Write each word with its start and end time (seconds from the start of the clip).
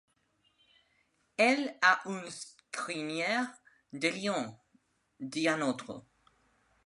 Elle 1.37 1.77
a 1.83 2.01
une 2.09 2.25
crinière 2.71 3.45
de 3.93 4.07
lion! 4.07 4.57
dit 5.19 5.47
un 5.47 5.61
autre. 5.61 6.05